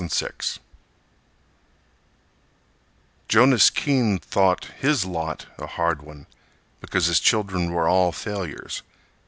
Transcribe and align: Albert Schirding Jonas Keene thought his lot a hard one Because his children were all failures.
Albert 0.01 0.13
Schirding 0.15 0.57
Jonas 3.27 3.69
Keene 3.69 4.17
thought 4.17 4.65
his 4.79 5.05
lot 5.05 5.45
a 5.59 5.67
hard 5.67 6.01
one 6.01 6.25
Because 6.79 7.05
his 7.05 7.19
children 7.19 7.69
were 7.71 7.87
all 7.87 8.11
failures. 8.11 8.81